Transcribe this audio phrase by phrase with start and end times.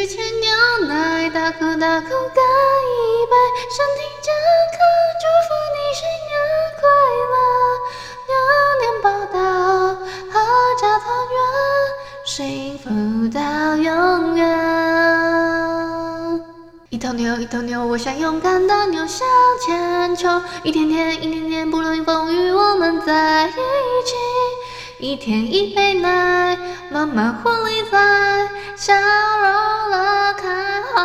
[0.00, 2.42] 举起牛奶，大口大口干
[2.88, 3.36] 一杯，
[3.68, 4.32] 身体健
[4.72, 4.80] 康，
[5.20, 6.32] 祝福你新年
[6.80, 6.88] 快
[7.28, 7.36] 乐，
[8.24, 8.32] 牛
[8.80, 9.36] 年报到，
[10.32, 10.34] 阖
[10.80, 11.36] 家团圆，
[12.24, 12.32] 幸
[12.78, 12.88] 福
[13.28, 14.40] 到永远。
[16.88, 19.28] 一头牛，一头牛，我像勇敢的牛向
[19.66, 24.14] 前冲，一天天，一年年，不论风雨，我们在一起。
[24.98, 26.56] 一天一杯奶，
[26.90, 28.48] 满满活力在，
[28.80, 30.96] 笑容乐开怀。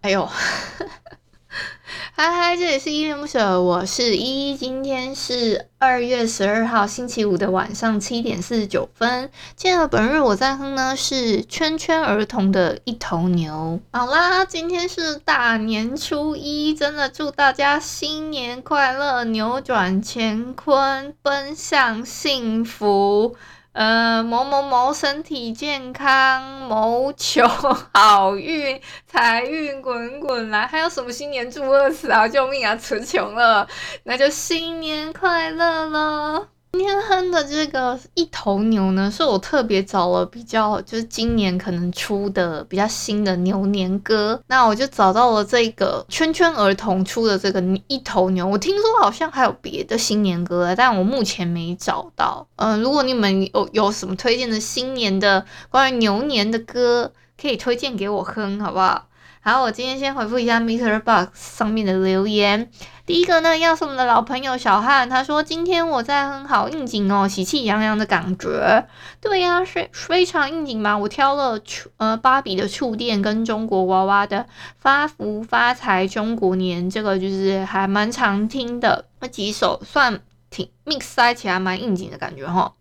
[0.00, 0.26] 哎呦。
[2.16, 4.56] 嗨嗨，这里是依恋不舍，我是依依。
[4.56, 9.30] 今天是二月十二号星期五的晚上七点四十九分。
[9.54, 13.80] 今天的本日我在哼呢是圈圈儿童的一头牛。
[13.92, 23.36] 好啦，今天是大年初一，真的祝大家新年快乐，扭转乾坤，奔向幸福。
[23.72, 32.26] 呃，某某某身体健康，谋求好运，财运滚滚来，还有什么新年祝贺词啊？
[32.26, 33.68] 救命啊，词穷了，
[34.04, 36.48] 那就新年快乐了。
[36.72, 44.40] 今天哼的这个一头牛呢，是我特别找了比较，就是今年可能出的比较新的牛年歌。
[44.46, 48.46] 那我就找到了这个圈圈儿童出的这个一头牛。
[48.46, 52.46] 我听说好像还有别的新年歌，但我目前没找到。
[52.56, 59.06] 嗯、如果你们有有什么推荐的新年的关于牛年的歌，可以推荐给我哼，好不好？
[59.42, 61.00] 好，我今天先回复一下 Mr.
[61.00, 62.70] Box 上面的留言。
[63.06, 68.86] 第一个呢，要是我们的老朋友小汉，他说今天我在很好应景哦，喜气洋洋的感觉。
[69.18, 70.98] 对呀、啊，是非常应景吧？
[70.98, 74.44] 我挑了触呃芭比的触电跟中国娃娃的
[74.78, 82.74] 发福发财中国年，这个就是还蛮常听的那几首，算挺 mix 塞起来蛮应景的感觉哈。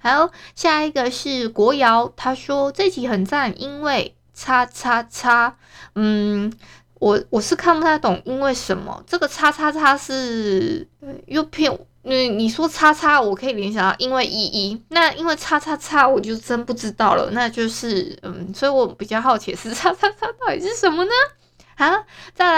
[0.00, 4.15] 好，下一个是国瑶，他说这集很赞，因为。
[4.36, 5.56] 叉叉叉，
[5.94, 6.52] 嗯，
[7.00, 9.02] 我我是看不太懂，因为什么？
[9.06, 10.86] 这个叉叉叉是
[11.26, 21.10] 又骗，你你说叉叉，我可以联想到因为一一，那因为叉叉叉，我就真不知道了，那就是嗯，所以我比较好奇是叉叉叉到底是什么呢？
[21.76, 22.04] 啊，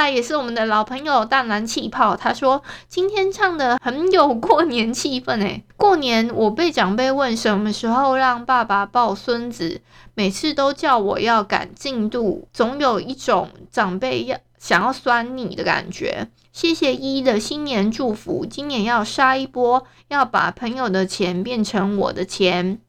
[0.08, 9.82] 来也是我们的老朋友淡蓝气泡，他说今天唱的很有过年气氛诶，过年我被长辈问什么时候让爸爸抱孙子，
[10.14, 16.28] 每次都叫我要赶进度，总有一种长辈要想要酸你的感觉。
[16.52, 22.80] 谢谢依依的新年祝福，今年要杀一波，要把朋友的钱变成我的钱。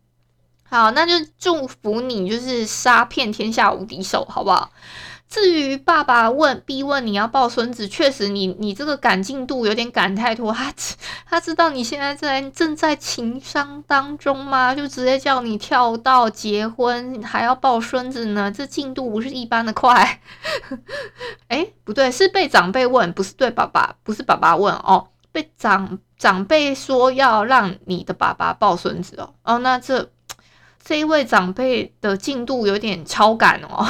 [0.64, 4.72] 好，那就祝福你，就是杀遍天下无敌手，好不好？
[5.30, 10.52] 至于爸爸问逼问你要抱孙子，确实你你这个赶进度有点赶太多。
[10.52, 10.74] 他
[11.30, 14.74] 他知道你现在在正在情商当中吗？
[14.74, 18.52] 就直接叫你跳到结婚，还要抱孙子呢？
[18.52, 20.20] 这进度不是一般的快。
[21.48, 25.10] 哎，不对，是被长辈问，不是对爸爸，不是爸爸问哦。
[25.32, 29.36] 被长长辈说要让你的爸爸抱孙子哦。
[29.44, 30.10] 哦，那这。
[30.84, 33.86] 这一位长辈的进度有点超赶哦，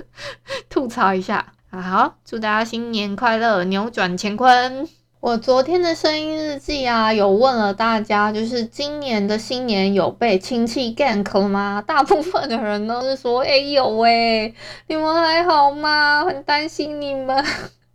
[0.68, 1.80] 吐槽一下啊。
[1.80, 4.88] 好，祝大家新年快乐，扭转乾坤。
[5.20, 11.82] 我昨天的声音日记啊，有问了大家，就是今年的新年有被亲戚 gank 吗？
[11.86, 14.52] 大部分的人都是说，哎有哎，
[14.86, 16.26] 你们还好吗？
[16.26, 17.42] 很担心你们。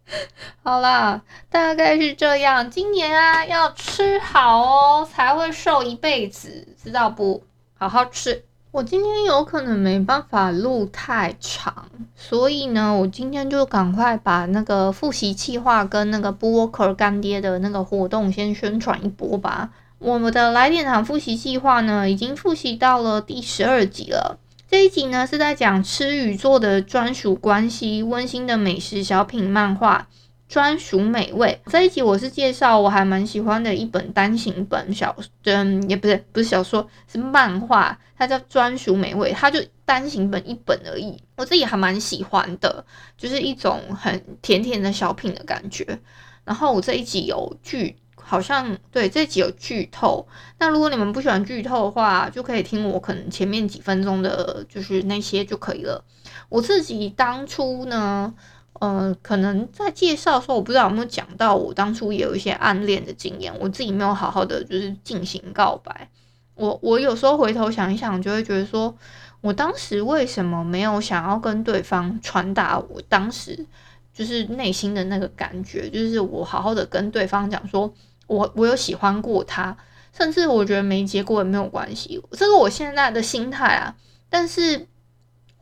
[0.63, 1.21] 好啦，
[1.51, 2.71] 大概是这样。
[2.71, 7.43] 今年啊，要吃好哦，才会瘦一辈子，知道不？
[7.79, 8.43] 好好吃。
[8.71, 19.69] 我今天有可能没办法录太长，所以呢，我今天就赶快把那个复习计划跟那个播客干爹的那个活动先宣传一波吧。
[19.97, 24.37] 我们的来点糖复习计划呢，已经复习到了第十二集了。
[24.69, 30.07] 这一集呢，是在讲吃与做的专属关系，温馨的美食小品漫画。
[30.49, 42.83] 专属美味这一集我是介绍我还蛮喜欢的一本单行本小，嗯，也不是不是小说，是漫画，它叫专属美味，它就单行本一本而已，我自己还蛮喜欢的，
[43.15, 45.99] 就是一种很甜甜的小品的感觉。
[46.43, 50.27] 然后我这一集有剧好像对这一集有剧透。
[50.57, 56.03] 那如果你们不喜欢剧透的话，就可以听我可能前面几分钟的，就是那些就可以了。
[56.49, 58.33] 我自己当初呢，
[58.79, 66.09] 呃，可能在介绍的时候，我不知道有没有讲到，我当初也有一些暗恋的经验，我自己没有好好的就是进行告白。
[66.55, 68.95] 我我有时候回头想一想，就会觉得说，
[69.41, 73.65] 我当时为什么没有想要跟对方传达我当时
[74.13, 77.93] 就是内心的那个感觉，就是我好好的跟对方讲说，
[78.27, 79.75] 我我有喜欢过他，
[80.11, 83.95] 甚至我觉得没结果也没有关系，这是我现在的心态啊。
[84.29, 84.87] 但是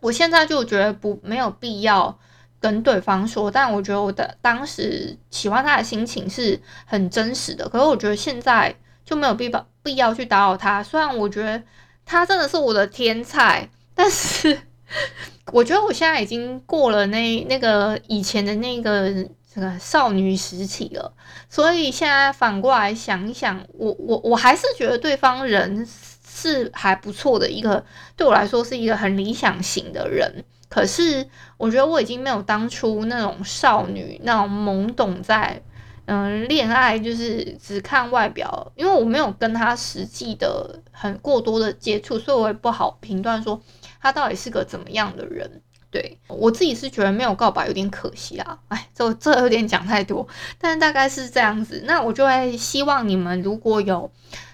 [0.02, 2.19] 我现在就觉得不没有必要
[2.59, 8.75] 跟对方说，但我觉得我的当时喜欢他的心情是很真实的，可是我觉得现在。
[9.07, 10.83] 就没有必要必要去打扰他。
[10.83, 11.63] 虽然我觉得
[12.06, 14.59] 他真的是我的天菜，但是
[15.54, 19.09] 我觉得我现在已经过了那那个以前的那个
[19.50, 21.13] 这个少女时期了。
[21.50, 25.88] 所以现在反过来想一想，我我我还是觉得对方人
[26.27, 27.81] 是还不错的一个，
[28.18, 30.44] 对我来说是一个很理想型的人。
[30.69, 31.28] 可是
[31.58, 35.62] 我觉得我已经没有当初那种少女那种懵懂在。
[36.10, 43.62] 嗯，恋爱就是只看外表，因为我没有跟他实际的很过多的接触，所以我也不好评断说
[44.00, 45.62] 他到底是个怎么样的人。
[45.92, 50.25] 对，我自己是觉得没有告白有点可惜啊，哎，这 这有点讲太多，
[50.58, 51.84] 但大概是这样子。
[51.86, 54.10] 那我就会希望你们如果有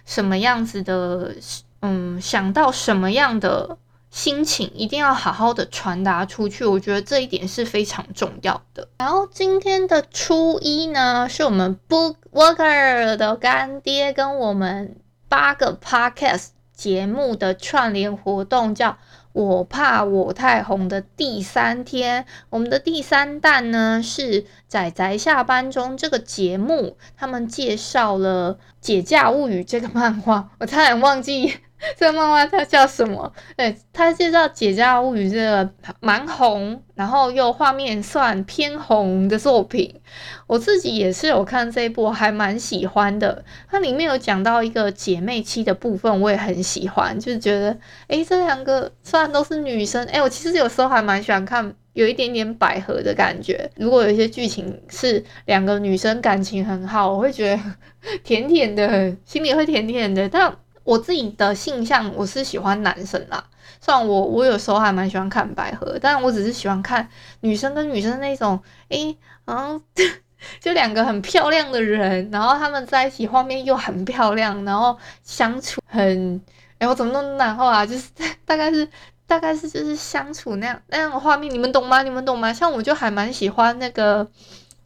[0.06, 1.36] 什么样子的，
[1.83, 3.77] 嗯，想到什么样的。
[4.13, 8.88] 心情一定要好好的传达出去，我觉得这一点是非常重要的。
[9.00, 19.00] 然后今天的初一呢，是我们 BookWalker 的干爹跟我们八个 Podcast 节目的串联活动，叫
[19.31, 22.27] 我怕我太红的第三天。
[22.51, 31.57] 我们的第三弹呢是仔仔下班中这个节目，他们介绍了《解假物语》这个漫画，我差点忘记。
[31.97, 33.31] 这个漫画它叫什么？
[33.57, 35.69] 对，它介绍《解家物语》这个
[36.00, 40.00] 蛮红，然后又画面算偏红的作品。
[40.47, 43.44] 我自己也是有看这一部，还蛮喜欢的。
[43.69, 47.77] 它里面有讲到一个姐妹期的部分，我也很喜欢，就是觉得，
[48.07, 53.69] 诶，这两个虽然都是女生，诶，我其实有时候还蛮喜欢看，有一点点百合的感觉。
[53.75, 57.62] 如果有一些剧情是两个女生感情很好，我会觉得
[58.24, 60.56] 甜甜的，心里会甜甜的，但。
[60.83, 63.44] 我自己的性向，我是喜欢男生啦。
[63.80, 67.07] 虽然我我有时候还蛮喜欢看百合，但我只是喜欢看
[67.41, 69.81] 女生跟女生那种，诶、嗯，
[70.59, 76.35] 就两个很漂亮的人，然后他们在一起，画面又很漂亮，然后相处很，
[76.80, 77.86] 哎、欸，我怎么那么难画啊？
[77.86, 78.09] 就是
[78.45, 78.88] 大概是
[79.25, 82.03] 大概是就是相处那样那样的画面，你们懂吗？
[82.03, 82.51] 你们懂吗？
[82.53, 84.25] 像我就还蛮喜欢那个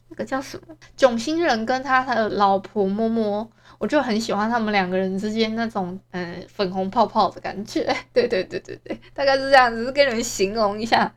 [0.08, 3.48] 那个叫什么囧星人跟他的老婆摸摸。
[3.78, 11.12] 我就很喜欢他们两个人之间那种嗯粉红泡泡的感觉， 对对对对对，大概是这样子，跟你们形容一下，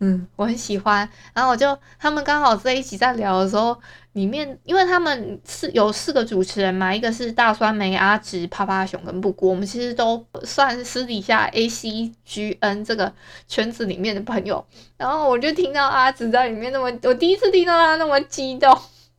[0.00, 1.08] 嗯，我很喜欢。
[1.34, 3.78] 然后我就他们刚好在一起在聊的时候，
[4.12, 13.12] 里面因为他们是有四个主持人嘛，一个是大酸梅、阿直、趴趴熊跟布谷，我们其实都算私底下 A C G N 这个
[13.46, 14.64] 圈子里面的朋友。
[14.96, 18.76] 然后我就听到阿直在里面那么，我第一次听到他那么激动。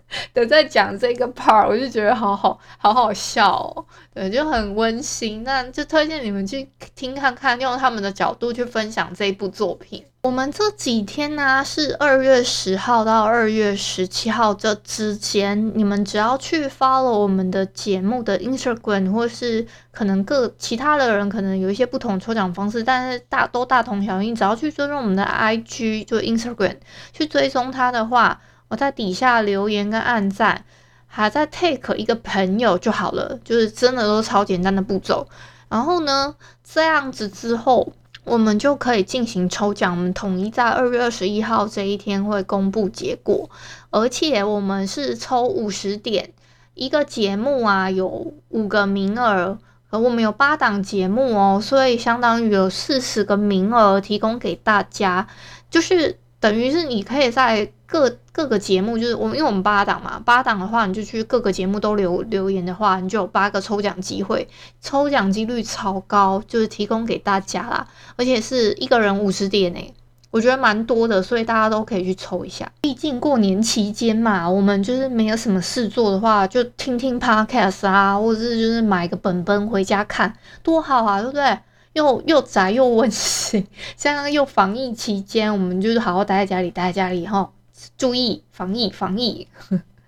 [0.34, 5.44] 的在讲这个 part，我就觉得好好好好笑哦，对，就很温馨。
[5.44, 10.04] 那就推荐你们去听看看，用他们的角度去分享这一部作品。
[10.22, 24.34] 我们这几天呢、是二月十号到二月十七号这之间，你们只要去 follow 我们的节目的 Instagram，或是可能各其他的人可能有一些不同抽奖方式，但是大都大同小异。
[24.34, 26.76] 只要去追踪我们的 IG，就 Instagram
[27.14, 28.42] 去追踪它的话。
[28.70, 30.64] 我在底下留言跟按赞，
[31.08, 35.28] 还在 take 一个朋友就好了，就是真的都超简单的步骤。
[35.68, 37.92] 然后呢，这样子之后，
[38.24, 39.92] 我们就可以进行抽奖。
[39.92, 43.50] 我们统一在二月二十一号这一天会公布结果，
[43.90, 46.32] 而且我们是抽五十点
[46.76, 49.58] 一个节目啊，有五个名额，
[49.90, 55.28] 而我们有八档节目哦，所以相当于有四十个名额提供给大家，
[55.72, 57.72] 就是等于是你可以在。
[57.92, 64.48] 各各个节目就是我们，因为我们八档嘛，八档的话，你就去各个节目都留留言的话，你就有八个抽奖机会，
[64.80, 69.92] 抽奖几率超高，就是提供给大家啦，而且是一个人五十点诶，
[70.30, 72.72] 我觉得蛮多的，所以大家都可以去抽一下。
[72.80, 80.32] 毕竟过年期间嘛，我们就是没有什么事做的话，就听听 podcast 啊，或者是就是买个本本回家看，
[80.62, 81.58] 多好啊，对不对？
[81.94, 83.66] 又又宅又温馨，
[83.98, 87.50] 现在又防疫期间，我们就是好好待在家里，待在家里哈。
[87.98, 89.48] 注意防疫，防疫。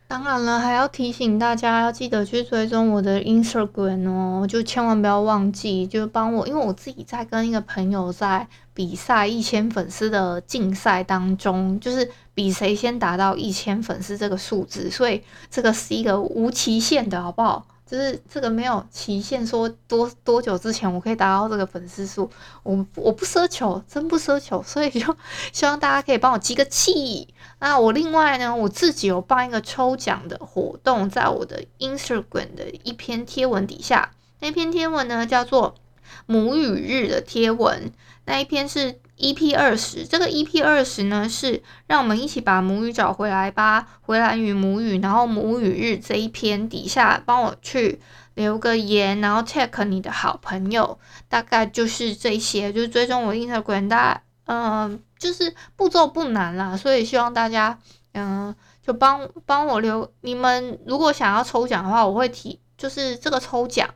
[0.07, 17.65] 当然了，还要提醒大家要记得去追踪我的 Instagram 哦，就千万不要忘记，就帮我，因为我自己在跟一个朋友在比赛一千粉丝的竞赛当中，就是比谁先达到一千粉丝这个数字，所以这个是一个无期限的，好不好？
[17.91, 22.31] 就是这个没有期限，说多多久之前我可以达到这个粉丝数，
[22.63, 25.13] 我我不奢求，真不奢求，所以就
[25.51, 27.27] 希望大家可以帮我积个气。
[27.59, 35.75] 那我另外呢，我自己有办一个抽奖的活动，在我的 Instagram 的一篇贴文底下，那篇贴文呢叫做
[36.27, 37.91] 母语日的贴文，
[38.23, 39.01] 那一篇是。
[39.21, 48.01] EP 二十，这个 EP 二十呢，是让我们一起把母语找回来吧，回来与母语，然后母语日这一篇底下帮我去
[48.33, 50.97] 留个言，然后 tag 你的好朋友，
[51.29, 57.77] 大概就是这些，就是追踪我 Instagram，大家嗯，就是步骤不难啦，所以希望大家
[58.13, 58.53] 嗯，
[58.85, 63.87] 就帮帮我留，你们如果想要抽奖的话，我会提，就是这个抽奖。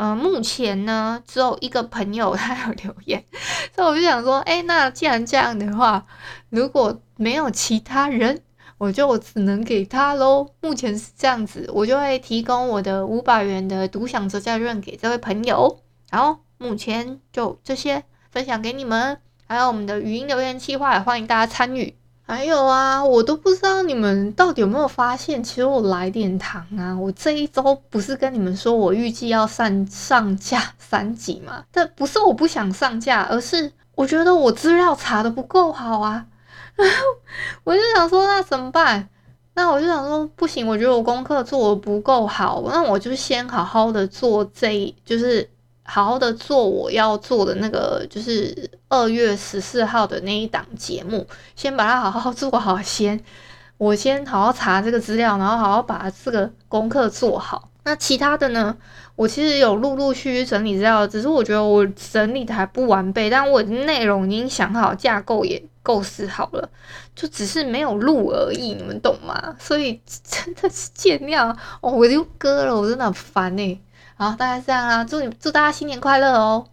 [0.00, 3.22] 嗯、呃，目前呢，只有一个朋友 他有留言，
[3.76, 6.06] 所以我就想说，哎，那既然这样的话，
[6.48, 8.40] 如果没有其他人，
[8.78, 10.54] 我就只能给他喽。
[10.62, 15.80] 目前是这样子，我就会提供我的五百元的独享折价券给这位朋友。
[16.10, 21.99] 然后目前就这些分享给你们，还有我们的语音留言计划，也欢迎大家参与。
[22.30, 26.96] 还有啊，我都不知道你们到底有没有发现，其实我来点糖啊！
[26.96, 31.64] 我这一周不是跟你们说我预计要上上架 三集吗？
[31.72, 36.24] 但不是我不想上架，而是我觉得我资料查的不够好啊！
[37.64, 39.08] 我就想说，那怎么办？
[39.54, 45.50] 那我就想说，不行，我觉得我功课做的不够好，那我就先好好的做这，就是。
[45.90, 53.20] 好好的做我要做的那个，就是二月十四号的那一档节目，先把它好好做好先。
[53.76, 57.70] 我先好好查这个资料，然后好好把这个功课做好。
[57.82, 58.76] 那其他的呢？
[59.16, 66.68] 我其实有陆陆续续整理资料，只是我觉得我整理的还不完备，但我内容已经想好，架构也构思好了，
[67.16, 69.56] 就只是没有录而已，你们懂吗？
[69.58, 73.78] 所以真的是见谅哦，我就割了，我真的很烦哎、
[74.20, 76.66] 好，大概这样啦，祝你祝大家新年快乐哦！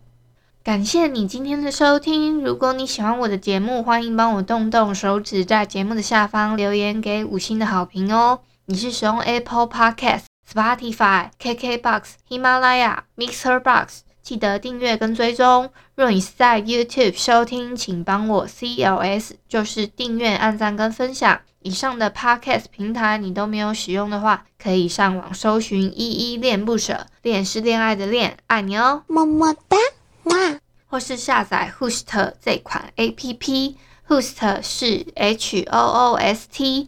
[0.66, 2.44] 感谢你今天的收听。
[2.44, 8.39] 如果你喜欢我的节目，欢迎帮我动动手指，在节目的下方留言给五星的好评哦。
[8.66, 10.24] 你是使用 Apple Podcast、
[10.54, 15.70] Spotify、KKBox、喜马拉雅、Mixer Box，记得订阅跟追踪。
[15.96, 21.39] 若你是在 YouTube 收听，请帮我 CLS，就是订阅、按赞跟分享。
[21.67, 29.75] 以上的 Podcast 平台你都没有使用的话，可以上网搜寻“依依恋不舍”，恋是恋爱的恋，爱你哦，么么哒，
[30.24, 30.59] 哇！
[30.88, 36.88] 或是下载 Host 这款 APP，Host 是 H O O S T。